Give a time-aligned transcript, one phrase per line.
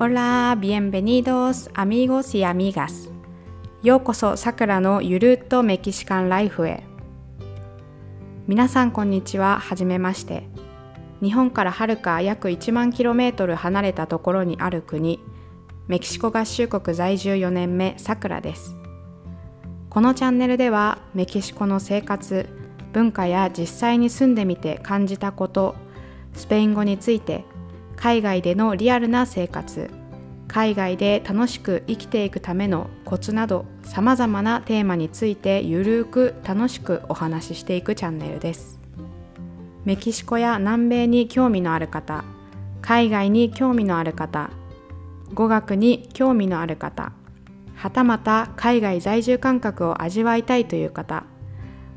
[0.00, 3.10] Hola, bienvenidos amigos y amigas.
[3.82, 6.84] ようこそさくらのゆるっとメキシカンライフへ。
[8.46, 10.44] 皆さんこんにちは、はじめまして。
[11.20, 15.18] 日本からはるか約1万キロメートル離れたところにある国、
[15.88, 18.76] メキシコ合衆国在住4年目、さくらです。
[19.90, 22.48] このチャンネルではメキシコの生活、
[22.92, 25.74] 文化や実際に住んでみて感じたこと、
[26.34, 27.44] スペイン語について、
[28.00, 29.90] 海外でのリアルな生活、
[30.46, 38.78] 海外で楽しく生きていくためのコツなどさまざまなテーマについてゆるーく楽しくお話ししていくチャンネルです。
[39.84, 42.24] メキシコや南米に興味のある方、
[42.82, 44.50] 海外に興味のある方、
[45.34, 47.12] 語学に興味のある方、
[47.74, 51.24] はたまた海外在住感覚を味わいたいという方、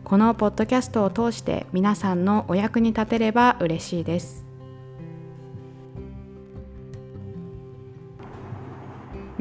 [0.03, 4.50] このポッドキャストを通して皆さんのお役に立てれば嬉しいです。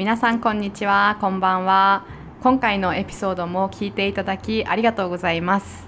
[0.00, 2.06] 皆さんこんにちは、こんばんは。
[2.40, 5.86] 今回のエピソードも聞いていただきありがとうございます。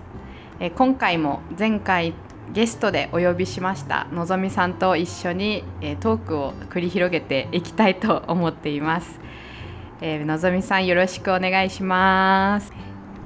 [0.61, 2.13] えー今回も前回
[2.53, 9.19] ゲストでお呼びしましたのぞみさんと一緒に、えートークを繰り広げていきたいと思っています。
[10.03, 12.71] えーのぞみさんよろしくお願いします。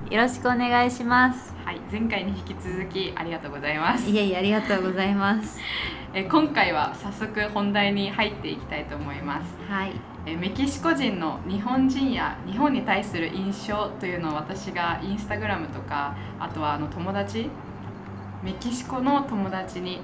[0.08, 1.52] よろしくお願いします。
[1.64, 4.08] はい、前回に引き続きありがとうございます。
[4.08, 5.58] いえいえありがとうございます。
[6.16, 9.54] えー今回は早速本題に入っていきたいと思います。
[9.70, 9.92] はい。
[10.24, 17.50] えーメキシコ人の日本人や日本に対する印象というのを私がインスタグラムとかあとはあの友達
[18.42, 20.00] メキシコの友達に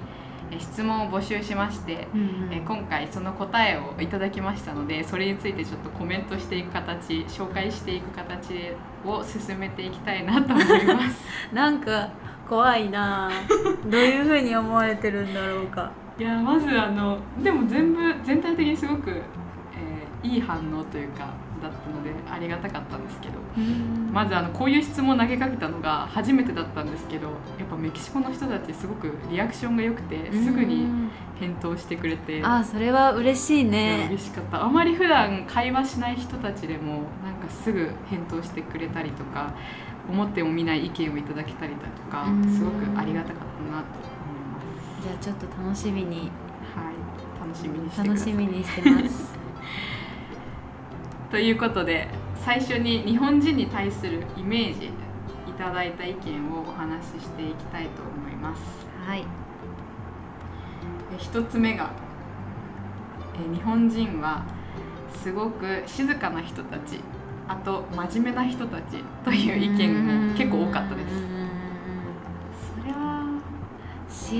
[0.51, 2.07] えー質問を募集しまして、
[2.51, 8.53] えー今回その答えをいただきましたのでそれについてちょっとコメントしていく形紹介していく形
[9.03, 12.09] を進めていきたいなと思います なんか
[12.47, 13.31] 怖いな。
[13.89, 15.89] どういう風に思われてるんだろうか。
[16.19, 19.23] いやまずあのでも全部全体的にすごく、えー
[20.23, 23.33] いい反応というかだったのでありがたかったんですけど
[24.11, 30.87] まずあのこういう質問を投げかけたのが初めてだったんですけどやっぱメキシコの人たちすごくリアクションが良くてすぐに
[31.39, 34.07] 返答してくれてあ、それは嬉しいね。
[34.09, 34.63] 嬉しかった。
[34.63, 39.53] あまり普段会話しない人たちでもなんかすぐ返答してくれたりとか
[40.09, 42.49] 思ってもみない意見をいただけたりだとかうん。
[42.49, 43.37] すごくありがたかっ
[43.67, 43.85] たなと
[45.03, 46.31] じゃあちょっと楽しみに
[46.73, 46.95] はい
[47.37, 49.33] 楽しみにして楽しみにしてます。
[51.29, 54.91] ということで最初に日本人に対するイメージい
[55.57, 59.19] ただいた意見をお話ししていきたいと思いますはい。
[59.21, 59.25] え
[61.17, 61.91] 一つ目が
[63.35, 64.45] え日本人は
[65.13, 67.01] すごく静かな人たち
[67.49, 71.32] あと真面目な人たちという意見も結構多かったです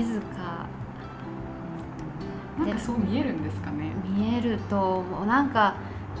[0.02, 0.66] 静か。
[2.58, 3.92] なんかそう見えるんですかね。
[4.04, 5.74] 見えると思うなんか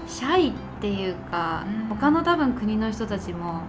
[0.06, 1.88] シャイっていうか、うん。
[1.88, 3.62] 他の多分国の人たちも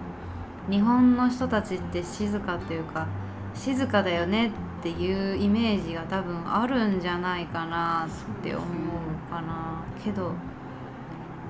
[0.70, 3.06] 日本の人たちって静かっていうか
[3.54, 4.50] 静かだよねっ
[4.82, 9.82] ていうイメージが多分あるんじゃないかなって思うかな。
[10.04, 10.32] けど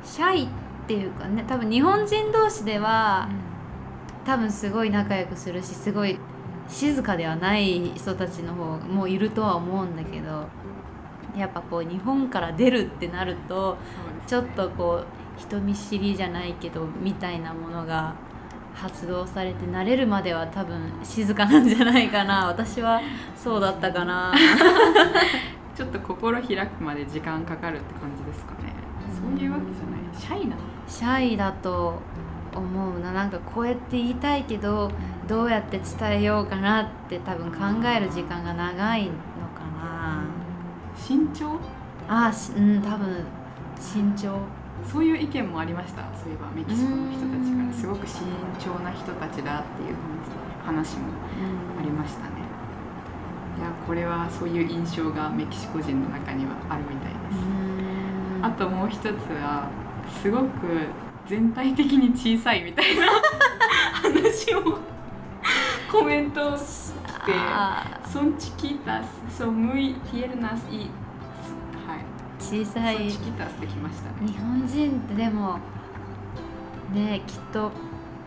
[0.02, 0.48] シャイっ
[0.86, 3.28] ていうかね多分日本人同士では
[4.24, 6.18] 多分すごい仲良くするしすごい
[6.68, 10.48] 静かではない人たちの方もいるとは思うんだけど
[11.36, 13.76] やっぱこう日本から出るってなるとそう
[14.16, 18.14] ですちょっとこう人見知りじゃないけどみたいなものが
[18.74, 22.46] 発動されて慣れるまでは多分静かなんじゃないかな。
[22.48, 23.00] 私は
[23.34, 24.34] そうだったかな。
[25.74, 28.72] ちょっと心開くまで時間かかるって感じですかね。
[29.10, 30.00] そういうわけじゃない。
[30.12, 30.56] シャイな
[30.86, 32.00] シャイだと
[32.56, 33.12] 思うな。
[33.12, 34.90] なんかこうやって言いたいけど
[35.28, 39.12] どうやって伝えようかなって多分考える時間が長いの
[39.54, 40.24] かな。
[40.96, 41.58] 慎重
[42.08, 43.24] あうん多分。
[43.78, 44.38] 慎重
[44.84, 46.02] そういう意見もありました？
[46.16, 47.72] そういえばメキシコの人たちから。
[47.72, 48.22] すごく慎
[48.58, 49.96] 重な人たちだっていう
[50.64, 51.08] 話も
[51.78, 52.36] ありましたね。
[53.58, 57.38] いやこれはそういう印象がメキシコ人の中にはあるみたいです、
[58.42, 59.70] あともう一つは
[60.22, 60.44] すごく
[61.28, 63.06] 全体的に小さいみたいな
[64.02, 64.78] 話を
[65.90, 69.08] コメントしてあ「ソンチキタス」
[69.38, 70.88] 「ソムイティエルナスイ」
[71.86, 72.04] はい。
[72.40, 72.96] ー小「さい。
[72.96, 74.28] ソンチキタス」ってきましたね。
[74.32, 75.58] 日本人ってでも
[76.94, 77.72] ねきっと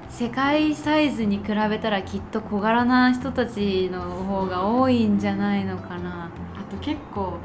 [0.09, 6.29] 世界サイズに比べたらきっと小柄な人たちの方が多いんじゃないのかな。
[6.55, 7.37] あと結構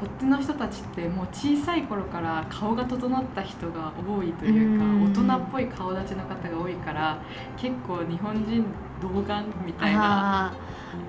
[0.00, 5.12] こっちの人たちってもう小さい頃から顔が整った人が多いというかうん。
[5.12, 7.18] 大人っぽい顔立ちの方が多いから
[7.56, 8.64] 結構日本人
[9.02, 10.52] 童顔みたいな。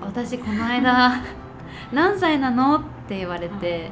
[0.00, 1.10] 私この間
[1.92, 3.90] 「何歳なの?」って言われて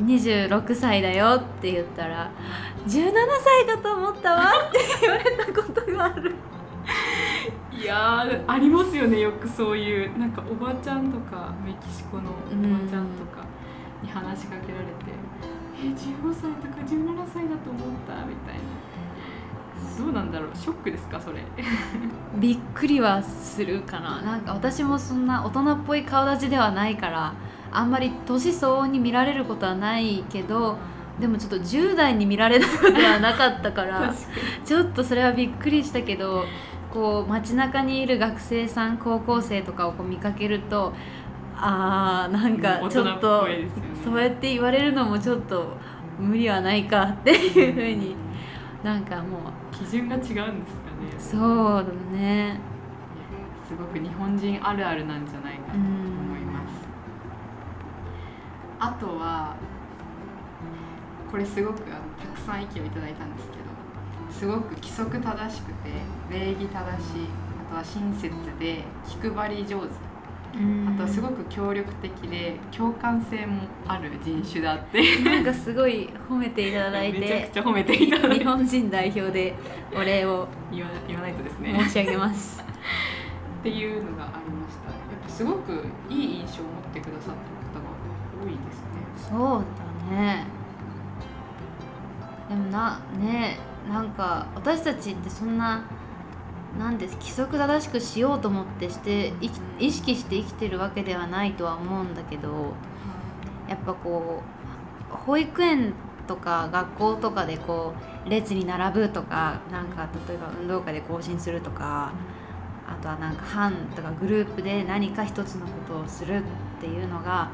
[0.00, 2.30] 26歳だよって言ったら
[2.86, 6.34] 17歳だと思ったわって言われたことがある。
[7.72, 13.44] いやーありますよねよくそういうなんかおばちゃんとかメキシコのおばちゃんとか
[14.02, 14.90] に話しかけられて
[15.82, 18.60] 「え15歳とか17歳だと思った」みたいな。
[19.98, 20.50] どうなんだろう？
[20.54, 21.20] ショックですか？
[21.20, 21.38] それ。
[22.38, 24.20] びっくりはするかな。
[24.22, 27.32] なんか私もそんな大人っぽい顔立ちではないから
[27.72, 30.76] あんまり年相応に見られることはないけど
[31.20, 34.14] でもちょっと10代に見られたことはなかったから
[34.64, 36.44] ちょっとそれはびっくりしたけど
[36.92, 40.92] こう街中にいる学生さん高校生とかをこう見かけると
[41.58, 43.68] あーなんかちょっと、ね、
[44.04, 45.72] そうやって言われるのもちょっと
[46.18, 48.14] 無理はないかっていうふうに
[48.82, 50.60] なんかもう基準が違うんですかね。
[51.18, 51.36] そ
[51.78, 52.60] うだね。
[53.66, 56.86] すごく日本人あるあるなんじゃないかと思います、
[58.78, 59.56] あとは
[61.28, 63.64] これすごくあのたくさん意見をいただいたんですけど
[64.30, 65.90] すごく規則正しくて
[66.30, 66.76] 礼儀正しい
[67.66, 68.30] あとは親切
[68.60, 69.86] で気配り上手
[70.88, 75.02] あとはすごく協力的で共感性もある人種だって。
[75.22, 78.38] なんかすごい褒めていただいてめちゃくちゃ褒めていただいて。
[78.38, 79.54] 日本人代表で
[79.94, 81.78] お礼を言わ言わないとですね。
[81.84, 82.62] 申し上げます。
[82.62, 84.90] っていうのがありました。
[84.90, 87.34] やっぱすごくいい印象を持ってくださっ
[87.74, 87.90] た方が
[88.42, 88.86] 多いですね。
[89.28, 89.64] そう
[90.10, 90.46] だね。
[92.48, 93.58] でもなね
[93.88, 95.82] なんか私たちってそんな
[96.78, 97.16] なんです。
[97.16, 99.32] 規則正しくしようと思ってして
[99.78, 102.74] 意識して生きてるわけではないとは思うんだけど
[103.68, 104.42] やっぱこ
[105.10, 105.94] う保育園
[106.26, 107.94] とか学校とかでこ
[108.26, 112.12] う列に並ぶとかなんか例えば運動会で行進するとか
[112.86, 117.50] あとはなんか班とかグループで何か一つのことをするっていうのが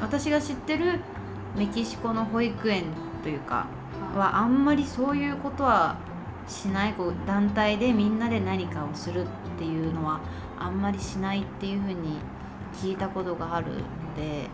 [0.00, 1.00] 私が知ってる
[1.56, 2.84] メキシコの保育園
[3.22, 3.66] というか
[4.16, 5.96] はあんまりそういうことは
[6.50, 9.26] しないこう団体でみんなで何かをするっ
[9.56, 10.20] ていうのは
[10.58, 12.18] あんまりしないっていうふうに
[12.74, 13.76] 聞いたことがあるの
[14.16, 14.48] で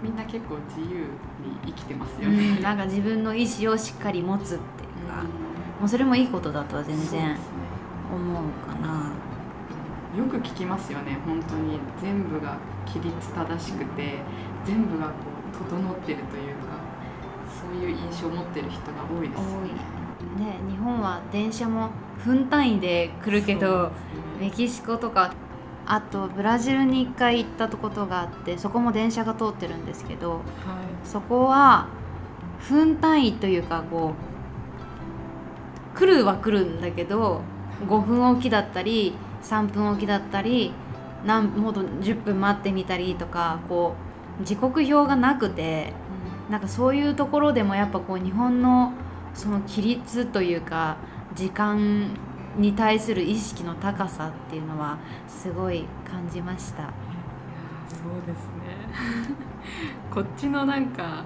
[0.00, 4.58] みんな結構自由に生きてますよね、うん、なんか自分の意思をしっかり持つっていう
[5.08, 5.30] か、うん、も
[5.86, 7.36] うそれもいいことだとは全然。
[8.10, 9.12] 思うかな。
[10.16, 11.78] よく聞きますよね本当に。
[12.00, 12.56] 全部が
[12.86, 14.18] 規律正しくて
[14.64, 15.12] 全部がこ
[15.52, 16.80] う整ってるというか
[17.48, 19.97] そういう印象を持ってる人が多いですよね。
[20.38, 21.90] ね日本は電車も
[22.24, 23.90] 分単位で来るけど、ね、
[24.40, 25.34] メキシコとか
[25.86, 30.40] あとブラジルに1回行ったことがあってそこも電車が通ってるんですけど、はい、
[31.02, 31.88] そこは
[32.68, 34.12] 分単位というかこ
[35.94, 37.40] う来るは来るんだけど
[37.86, 40.72] 5分おきだったり3分おきだったり
[41.24, 43.94] 何もっと10分待ってみたりとかこ
[44.40, 45.92] う時刻表がなくて、
[46.46, 48.92] うん、なんかそういうところでもやっぱこう日本の
[49.34, 50.96] その規律というか
[51.34, 52.10] 時間
[52.56, 56.90] に対する意識の高さっていうのはすごい感じました。
[57.88, 58.52] そうですね。
[60.12, 61.24] こっちのなんか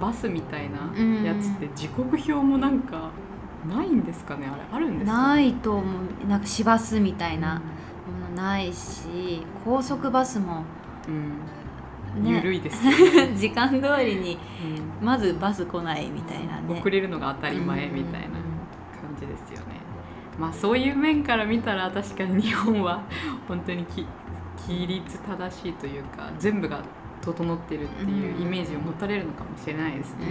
[0.00, 0.92] バスみたいな
[1.24, 3.10] やつって時刻表もなんか
[3.68, 4.46] ないんですかね？
[4.46, 6.28] あれあるんですか、ね、ないと思う。
[6.28, 10.64] なんか市バスみたいなものないし高速バスも、
[11.08, 11.32] うん
[12.22, 14.38] ね、緩いです、ね、 時間通りに
[15.00, 16.78] まずバス来ないみたいなね。
[16.78, 19.80] 遅れるのが当たり前みたいな感じですよね、
[20.38, 23.02] まあそういう面から見たら確かに日本は
[23.48, 24.06] 本当にき
[24.68, 26.80] 規律正しいというか全部が
[27.20, 30.26] 整ってるっていうイメージを持たれるのかもしれないですね、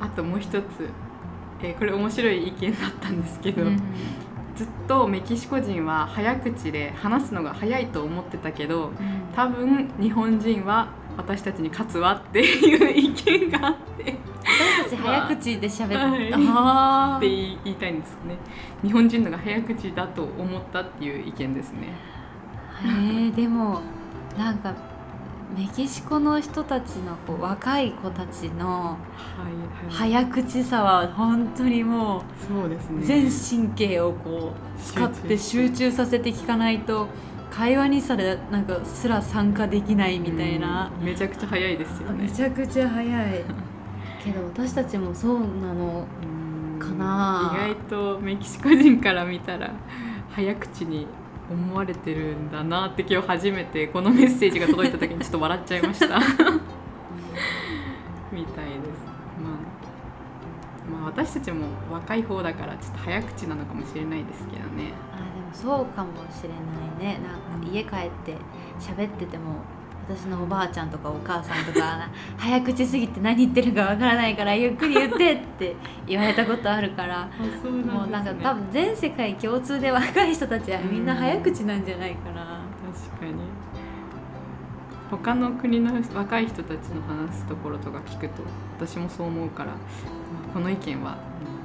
[0.00, 0.88] あともう一つ、
[1.62, 3.62] えー、これ面白い意見だったんですけど、
[4.54, 8.90] ずっとメキシコ人は早口で話すのが早いと思ってたけど、
[9.34, 14.16] 多分日本人は私たちに勝つわっていう意見があって。
[14.44, 18.36] 私たち早口で喋って、まあ、って言いたいんですね。
[18.82, 21.88] 日本人のが早口だと思ったっていう意見ですね。
[22.84, 23.80] へえでも
[24.38, 24.74] なんか
[25.56, 28.98] メキシコの人たちのこう若い子たちの
[29.88, 33.30] 早口さは本当にもうそうですね。
[33.30, 37.06] 全神経をこう使って集中させて聞かないと
[37.50, 42.24] 会話にさらなんかすら参加できないみたいな、めちゃくちゃ早いですよね。
[42.24, 43.44] めちゃくちゃ早い。
[44.24, 46.04] けど私たちもそうなの
[46.80, 47.52] かな。
[47.54, 49.70] 意外とメキシコ人から見たら
[50.30, 51.06] 早口に
[51.50, 56.18] 思われてるんだなって今日初めてこのメッセージが届いた時にちょっと笑っちゃいました。
[58.32, 58.78] みたいです、
[59.40, 59.52] まあ、
[61.00, 64.92] まあ私たちも若い方だからちょっと早口なのかもしれないですけどね。
[65.12, 66.58] あでもそうかもしれない
[67.14, 67.20] ね。
[67.22, 68.36] なんか家帰って
[68.80, 69.60] 喋ってても
[70.08, 77.28] 私のおばあちゃんとかお母さんとか 早口すぎて何言ってるかわからないからゆっくり言ってって言われたことあるから
[77.62, 82.60] そうね、もうなんか多分全世界共通で若い人たちはみんな早口なんじゃないかな。
[82.92, 83.32] 確かに。
[85.10, 88.42] 他の国の若い人たちの話すところとか聞くと
[88.78, 89.76] 私もそう思うから、ま
[90.50, 91.16] あ、この意見は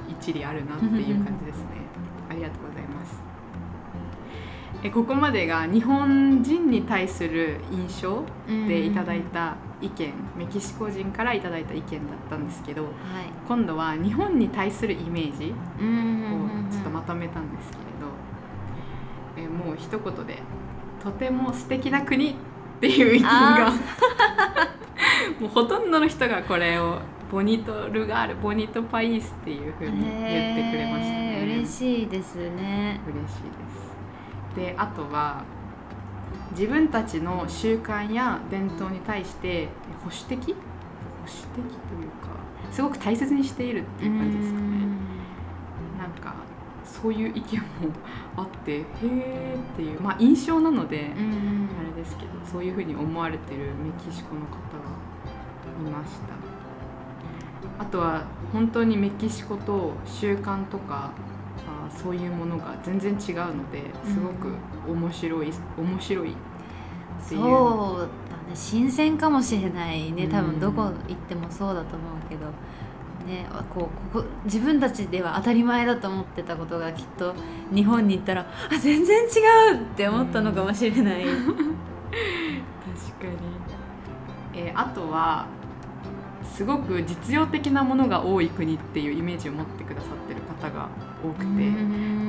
[0.08, 1.80] 一理あるなっていう感じですね。
[2.30, 3.29] ありがとうございます
[4.82, 8.24] えここまでが日本人に対する印象
[8.66, 11.98] でいただいた意見、メキシコ人からいただいた意見だっ
[12.30, 12.92] たんですけど、はい。
[13.46, 15.98] 今度は日本に対するイメージうんうんう
[16.64, 17.76] んをちょっとまとめたんですけ
[19.38, 20.42] れど、えもう一言で
[21.02, 22.34] 「とても素敵な国」っ
[22.80, 23.72] ていう意見があ
[25.40, 26.98] もうほとんどの人がこれを
[27.30, 31.42] 「ボニトルガールボニトパイス」っていうふうに言ってくれましたね。
[31.44, 33.00] 嬉しいですね。
[33.06, 33.99] 嬉しいです
[34.54, 35.44] であとは
[36.52, 39.68] 自分たちの習慣や伝統に対して
[40.02, 40.54] 保守的？
[40.54, 42.28] 保守的というか
[42.72, 44.66] すごく大切にしているっていう感じですかね。
[45.98, 46.34] なんか
[46.84, 47.64] そういう意見も
[48.36, 51.14] あってへえっていうまあ印象なのであ
[51.96, 54.58] れですけどそういうふうに思われてるメキシコの方が
[55.88, 56.34] いました。
[57.78, 61.14] あとは本当にメキシコと習慣とかあ
[61.90, 64.54] そういうものが全然違うのですごく
[64.88, 66.34] 面白い面白いっ
[67.28, 67.40] ていう。
[67.42, 68.10] そうだね。
[68.54, 70.26] 新鮮かもしれないね。
[70.28, 70.46] 多うん。
[70.52, 72.46] 分どこ行ってもそうだと思うけど、
[73.26, 77.34] ね、こうここ自分たちでは当たり前だと思ってたことがきっと
[77.74, 81.24] 日本に行ったらあ全然違うって思ったのかもしれない。
[81.26, 85.46] 確かに、えーあとは
[86.60, 90.88] すごく実用的なものが多い国っていうイメージを持ってくださってる方が
[91.24, 91.72] 多くて。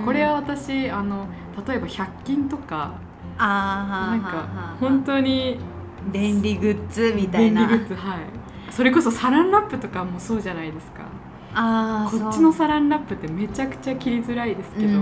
[0.06, 1.28] これは私あの
[1.68, 2.94] 例えば100均とか
[3.38, 5.60] なんか本当に
[6.14, 7.68] 便利グッズみたいな。
[7.68, 8.20] 便利グッズはい。
[8.72, 11.02] それこそサランラップとかもそうじゃないですか。
[11.54, 15.00] あーこっちのサランラップってめちゃくちゃ切りづらいですけど、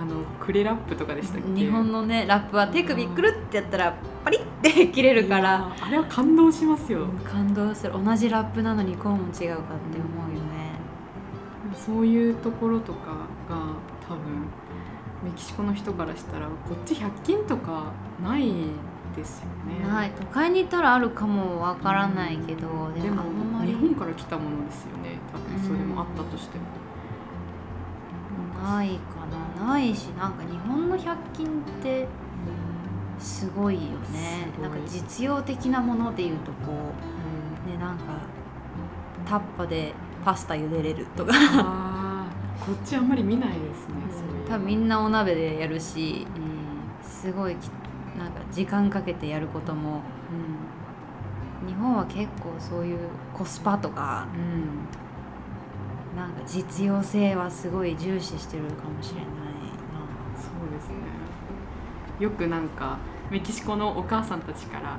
[0.00, 1.48] あのクレラップとかでしたっけ？
[1.48, 3.94] うん日本のねラップは手首くるってやったら
[4.24, 5.70] パリッて切れるから。
[5.80, 7.92] あれは感動しますよ、感動する。
[7.92, 10.74] 同じラップなのにこうも違うかって思うよね。
[11.74, 13.10] そういうところとか
[13.48, 13.56] が
[14.08, 14.48] 多分
[15.22, 18.52] メキシコの人からしたらこっち100均とかない
[19.16, 19.86] ですよね。
[19.86, 20.10] ない。
[20.10, 23.72] 都会に行ったらあるかもわからないけど、ででもあんもまり。
[23.72, 25.18] 日本から来たものですよね。
[25.32, 26.64] 多分それもあったとしても、
[28.62, 29.26] ないか
[29.60, 29.66] な。
[29.66, 31.50] ないしなんか日本の100均っ
[31.82, 32.06] て
[33.18, 33.80] すごいよ
[34.12, 34.48] ね。
[34.60, 34.70] ない。
[34.70, 36.72] んか実用的なものでいうとこ
[37.66, 38.04] うねなんか
[39.26, 39.92] タッパで
[40.24, 41.32] パスタ茹でれるとか。
[42.64, 44.48] こっちあんまり見ないですね、そういう。
[44.48, 47.06] 多分みんなお鍋でやるしうん。
[47.06, 47.66] すごいき
[48.16, 50.00] なんか時間かけてやることも
[51.66, 52.98] 日本は結構そういう
[53.34, 54.40] コスパとかうん。
[54.40, 54.68] うん
[56.16, 59.26] なんか実用性はすごい重視してるかもしれない
[60.36, 60.94] そうですね
[62.20, 62.98] よくなんか
[63.30, 64.98] メキシコのお母さんたちからなん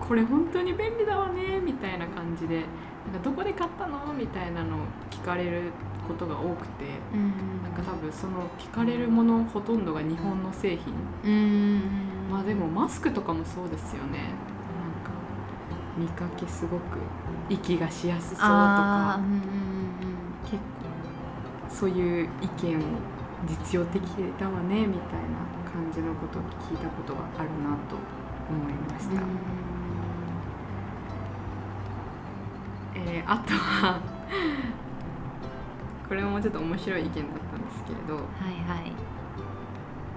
[0.00, 4.12] これ本当に便利だわねみたいな感じでなんかどこで買ったの？
[4.12, 4.80] みたいなのを
[5.10, 5.72] 聞かれる
[6.06, 10.94] ことが多くてなうんなんか多分その聞かれるものほとんどが日本の製品。
[11.24, 11.80] うん
[12.30, 14.18] まあでもマスクとかもそうですよね。
[14.18, 14.28] なん
[15.04, 15.12] か
[15.96, 16.98] 見かけすごく
[17.48, 19.42] 息がしやすそうとかうん。
[20.44, 20.60] 結構
[21.68, 22.80] そういう意見を
[23.46, 24.02] 実用的
[24.38, 27.96] だわねみたいな感じのことを聞いたことがあるなと
[28.50, 29.22] 思いました、
[32.94, 34.00] えーあとは
[36.08, 38.16] これもちょっと面白い意見だったんですけれど。
[38.16, 38.24] はい
[38.68, 38.92] はい。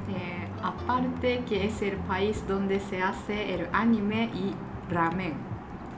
[0.08, 4.54] Eh, aparte que es el país donde se hace el anime y
[4.92, 5.34] ramen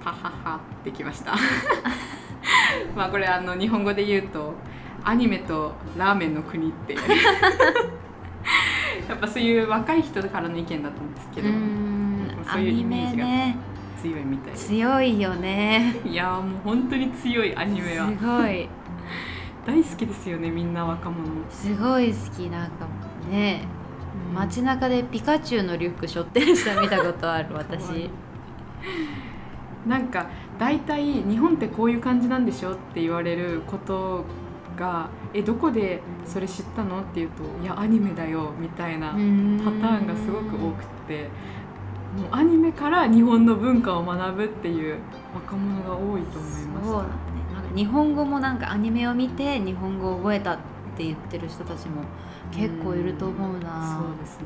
[0.03, 1.33] はははできました。
[2.95, 4.53] まあこれあの日本語で言うと
[5.03, 6.95] アニメとラーメンの国って
[9.07, 12.27] やっぱそういう若い人からの意見だったんですけど、ん。
[12.51, 13.27] そういうイメージが
[14.01, 15.95] 強いみたいです強いよね。
[16.05, 18.07] いやーもう本当に強いアニメは。
[18.07, 18.69] すごい。
[19.65, 21.25] 大好きですよねみんな若者。
[21.49, 22.87] すごい好きなんか
[23.29, 23.61] ね。
[24.33, 28.09] 街中でピカチュウのリュック背負ってる人見たことある 私。
[29.85, 30.27] なんか
[30.59, 34.25] 大体日本ってこういう感じなんでしょって言われること
[34.77, 41.29] が「えどこでそれ知ったの?」って言うと「いやアニメだよ」みたいなパターンがすごく多くって
[42.17, 44.97] もうアニメから日本の文化を学ぶっていう
[45.35, 47.09] 若者が多いと思いましたそうだね。
[47.53, 50.57] なんか日本語もなんかアニメを見て日本語を覚えたっ
[50.95, 52.01] て言ってる人たちも
[52.51, 53.97] 結構いると思うな。
[53.99, 54.45] そうですね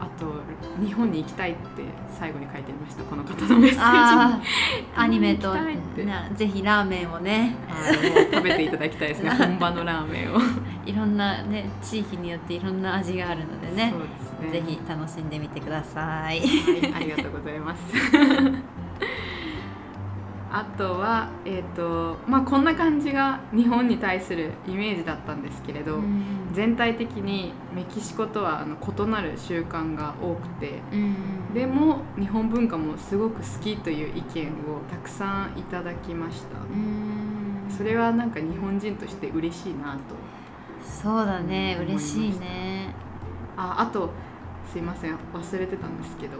[0.00, 0.32] あと
[0.84, 1.60] 日本に行きたいって
[2.18, 4.46] 最後に書いてましたこの方のメッセージ
[4.96, 5.54] アニメと
[6.34, 7.54] ぜひラーメンをね。
[8.32, 9.30] 食べていただきたいですね。
[9.36, 10.38] 本場のラーメンを。
[10.86, 13.92] いろんなね地域によっていろんな味があるのでね。
[14.42, 14.50] ね。
[14.50, 16.40] ぜひ楽しんでみてください。
[16.40, 17.82] はい、ありがとうございます。
[20.52, 26.00] あとは、えーとまあ、こんな感じが日本に対するイメージだったんですけれど、
[26.52, 31.54] 全体的にメキシコとはあの異なる習慣が多くてうん。
[31.54, 36.58] でも日本文化もすごく好きという意見をたくさんいただきました。
[36.58, 37.70] うん。
[37.70, 40.00] それはなんか日本人として嬉しいなと
[40.84, 42.92] そうだね嬉しいね。
[43.56, 44.10] ああと
[44.70, 46.38] すいません忘れてたんですけど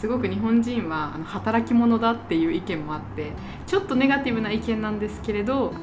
[0.00, 3.32] すごく日本人はあの働き者だっていう意見もあって
[3.66, 5.74] ちょっとネガティブな意見なんですけれど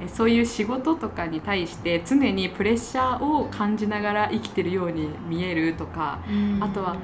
[0.00, 6.20] えそういう仕事とかに対して常にプレッシャーを感じながら生きてるように見えるとか
[6.60, 6.96] あとは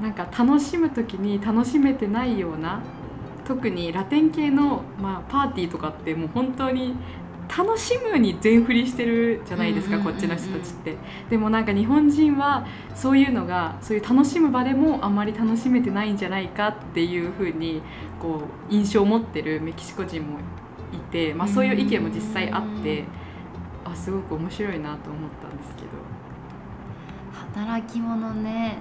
[0.00, 2.82] なんか楽しむ時に楽しめてないような
[3.46, 6.96] 特にラテン系の、まあ、パーティーとかってもう本当に
[7.48, 10.96] 楽しむに全振りしてるじゃないですか、こっちの人たちって。
[11.30, 17.82] でもなんか日本人はそういうのがそういう楽しむ場でもあまり楽しめてないんじゃないかっていうふうに
[18.20, 20.38] こう印象を持ってるメキシコ人も
[20.92, 23.04] いて、まあ、そういう意見も実際あって
[23.84, 25.88] あすごく面白いなと思ったんですけど。
[27.56, 28.78] 働き者ね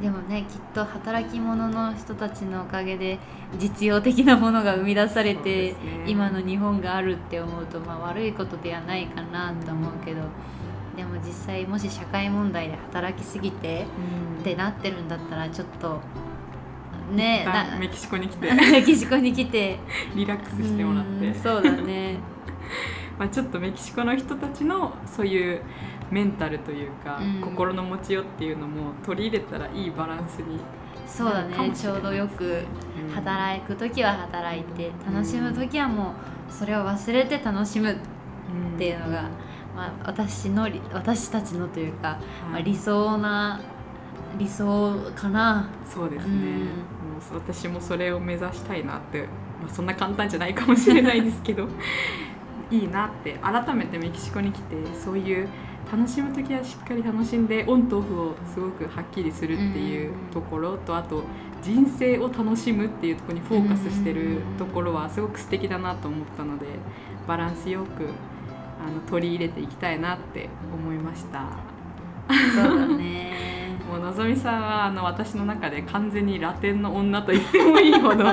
[0.00, 3.18] でもねきっと働き者の人たちのおかげで
[3.58, 5.76] 実用的なものが生み出されて、ね。
[6.06, 10.20] 今の日本があるって思うと、まあ、悪いことではないかなと思うけど
[10.96, 13.86] でも実際もし社会問題で働きすぎて
[14.40, 16.00] ってなってるんだったらちょっと
[17.12, 17.46] ね
[17.78, 18.52] メキシコに来て。
[18.52, 19.78] メキシコに来て。
[20.14, 21.26] リラックスしてもらって。
[21.26, 22.16] うんそうだね。
[23.18, 25.62] まあ、ちょっとメキシコの人たちのそういう
[26.10, 27.40] メンタルというか、うん。
[27.40, 30.58] 心の持ちようっていうのも取り入れたらいいバランスに、
[31.06, 31.74] そうだかもね。
[31.74, 32.62] ちょうどよく
[33.14, 36.14] 働く時は働いて楽しむ時はも
[36.48, 37.96] うそれを忘れて楽しむっ
[38.78, 39.22] ていうのが、
[39.74, 42.18] まあ、私のり私たちのというか、
[42.50, 43.60] まあ、理想な
[44.38, 45.68] 理想かな。
[45.88, 46.36] そうですね、うん。
[46.36, 46.68] も
[47.32, 49.22] う私もそれを目指したいなって、
[49.60, 51.68] まあ、そんな簡単じゃないかもしれないですけど
[52.70, 55.48] いいなって改めてメキシコに来てそういう
[55.90, 61.22] 楽しむ時はしっかり楽しんでオンとオフをすごくはっきりするっていうところとあと
[61.62, 66.66] 人生を楽しむっていうところにフォーカスしてるところはすごく素敵だなと思ったので
[67.26, 68.08] バランスよく
[68.84, 71.76] あの取り入れていきたいなって思いました。
[72.28, 73.32] そうだね
[73.88, 78.24] もうのぞみさんはあの私の中で完全にラテンの女と言ってもいいほど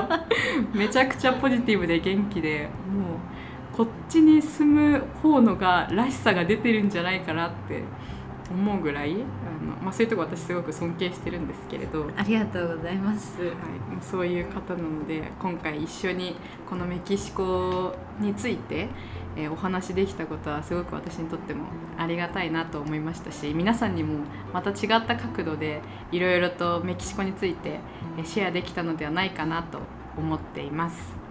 [0.74, 3.03] めちゃくちゃポジティブで元気でもう
[3.76, 7.82] こっちに住む方のがらしさが出てるんじゃないかなって
[8.52, 9.16] 思うぐらいあ
[9.66, 13.42] の、まあ、そういうとこ私すごく尊敬してるんですけれど、はい、ありがとうございます。
[13.42, 13.52] もう
[14.02, 16.36] そういう方なので今回一緒に
[16.70, 18.90] このメキシコについて、
[19.36, 21.66] えーお話できたことはすごく私にとっても
[21.98, 24.20] ありがたいなと思いましたし皆さんにも
[24.54, 25.82] また違った角度で
[26.12, 27.80] いろいろとメキシコについて
[28.20, 29.80] えーシェアできたのではないかなと
[30.16, 31.23] 思っています。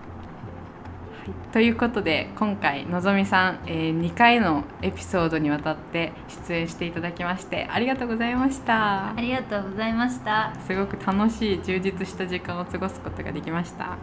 [1.23, 6.13] はい、ということで今回のぞみさん、え2回のエピソードにわたって
[6.49, 9.15] 出演していただきましてありがとうございましたあ。
[9.21, 10.53] りがとうございました。
[10.67, 13.99] すごく楽しい充実した時間を過ごすことができました、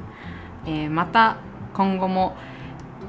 [0.66, 1.36] えーまた
[1.74, 2.38] 今後も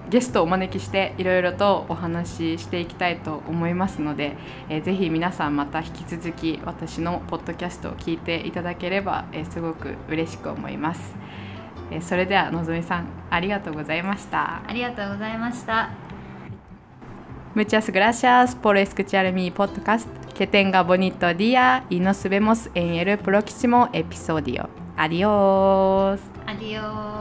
[0.09, 4.37] ゲストをお招きしていろいろとお話ししていきたいと思いますので、
[4.69, 11.15] えーぜひ皆さんまた引き続き私のポッドキャストを聞いていただければ、えーすごく嬉しく思います、
[11.91, 14.63] え、それではのぞみさんありがとうございました。
[14.67, 15.91] ありがとうございました。
[17.55, 20.21] ムチャスグラシアスポルエスクチュアルミーポッドカスト。
[20.35, 24.69] ケテンガボニットディアイノスベモスエンエルプロキシモエピソディオ。
[24.97, 26.13] アディオ
[26.47, 27.20] アディオー